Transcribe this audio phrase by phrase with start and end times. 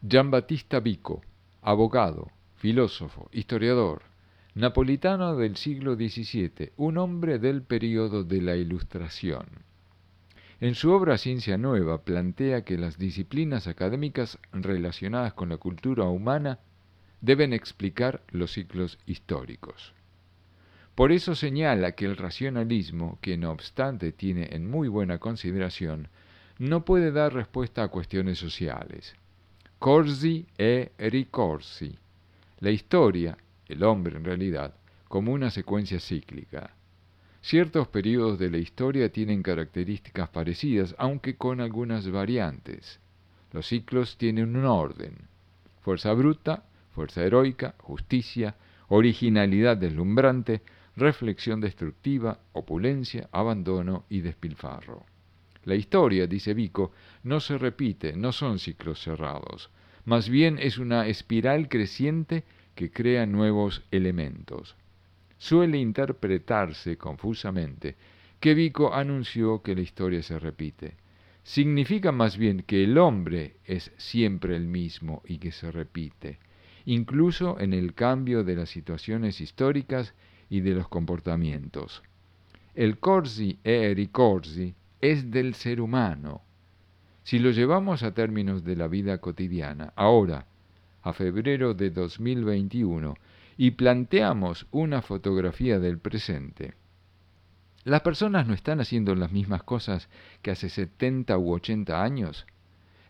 [0.00, 1.22] Giambattista Vico,
[1.60, 4.02] abogado, filósofo, historiador,
[4.54, 9.46] napolitano del siglo XVII, un hombre del período de la Ilustración.
[10.60, 16.60] En su obra Ciencia Nueva plantea que las disciplinas académicas relacionadas con la cultura humana
[17.20, 19.94] deben explicar los ciclos históricos.
[20.94, 26.06] Por eso señala que el racionalismo, que no obstante tiene en muy buena consideración,
[26.60, 29.16] no puede dar respuesta a cuestiones sociales
[29.78, 31.96] corsi e ricorsi.
[32.58, 34.74] La historia, el hombre en realidad,
[35.06, 36.74] como una secuencia cíclica.
[37.40, 42.98] Ciertos periodos de la historia tienen características parecidas, aunque con algunas variantes.
[43.52, 45.16] Los ciclos tienen un orden.
[45.82, 48.56] Fuerza bruta, fuerza heroica, justicia,
[48.88, 50.60] originalidad deslumbrante,
[50.96, 55.06] reflexión destructiva, opulencia, abandono y despilfarro.
[55.68, 56.92] La historia, dice Vico,
[57.24, 59.68] no se repite, no son ciclos cerrados,
[60.06, 62.44] más bien es una espiral creciente
[62.74, 64.76] que crea nuevos elementos.
[65.36, 67.96] Suele interpretarse confusamente
[68.40, 70.96] que Vico anunció que la historia se repite.
[71.42, 76.38] Significa más bien que el hombre es siempre el mismo y que se repite,
[76.86, 80.14] incluso en el cambio de las situaciones históricas
[80.48, 82.02] y de los comportamientos.
[82.74, 86.42] El corsi e ricorsi es del ser humano.
[87.22, 90.46] Si lo llevamos a términos de la vida cotidiana, ahora,
[91.02, 93.14] a febrero de 2021,
[93.56, 96.74] y planteamos una fotografía del presente,
[97.84, 100.08] ¿las personas no están haciendo las mismas cosas
[100.42, 102.46] que hace 70 u 80 años?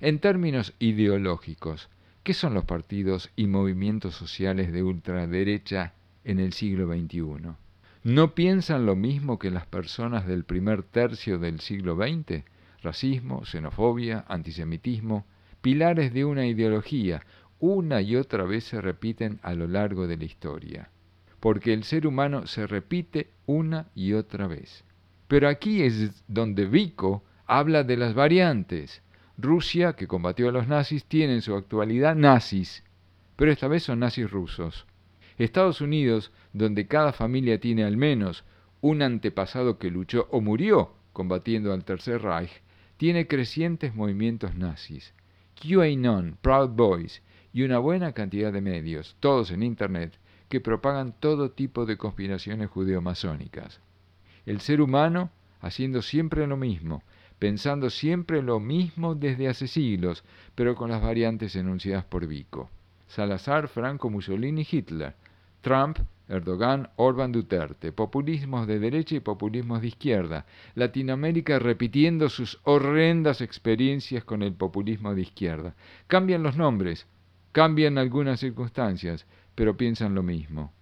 [0.00, 1.88] En términos ideológicos,
[2.22, 5.94] ¿qué son los partidos y movimientos sociales de ultraderecha
[6.24, 7.67] en el siglo XXI?
[8.08, 12.42] ¿No piensan lo mismo que las personas del primer tercio del siglo XX?
[12.82, 15.26] Racismo, xenofobia, antisemitismo,
[15.60, 17.20] pilares de una ideología,
[17.58, 20.88] una y otra vez se repiten a lo largo de la historia,
[21.38, 24.84] porque el ser humano se repite una y otra vez.
[25.26, 29.02] Pero aquí es donde Vico habla de las variantes.
[29.36, 32.84] Rusia, que combatió a los nazis, tiene en su actualidad nazis,
[33.36, 34.86] pero esta vez son nazis rusos.
[35.38, 38.44] Estados Unidos, donde cada familia tiene al menos
[38.80, 42.62] un antepasado que luchó o murió combatiendo al Tercer Reich,
[42.96, 45.14] tiene crecientes movimientos nazis.
[45.60, 47.22] QAnon, Proud Boys
[47.52, 50.18] y una buena cantidad de medios, todos en Internet,
[50.48, 53.80] que propagan todo tipo de conspiraciones judeo-masónicas.
[54.46, 57.02] El ser humano haciendo siempre lo mismo,
[57.38, 60.24] pensando siempre lo mismo desde hace siglos,
[60.54, 62.70] pero con las variantes enunciadas por Vico.
[63.08, 65.14] Salazar, Franco, Mussolini, Hitler,
[65.60, 65.98] Trump,
[66.28, 74.24] Erdogan, Orban Duterte, populismos de derecha y populismos de izquierda, Latinoamérica repitiendo sus horrendas experiencias
[74.24, 75.74] con el populismo de izquierda.
[76.06, 77.06] Cambian los nombres,
[77.52, 80.72] cambian algunas circunstancias, pero piensan lo mismo.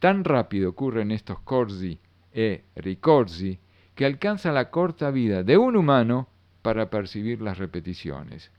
[0.00, 1.98] Tan rápido ocurren estos corsi
[2.32, 3.58] e ricorsi
[3.94, 6.28] que alcanza la corta vida de un humano
[6.62, 8.50] para percibir las repeticiones.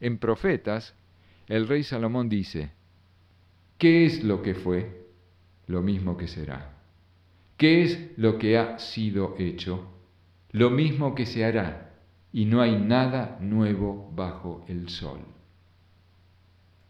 [0.00, 0.94] En Profetas,
[1.48, 2.70] el rey Salomón dice,
[3.78, 4.97] ¿qué es lo que fue?
[5.68, 6.74] Lo mismo que será.
[7.56, 9.88] ¿Qué es lo que ha sido hecho?
[10.50, 11.94] Lo mismo que se hará,
[12.32, 15.20] y no hay nada nuevo bajo el sol.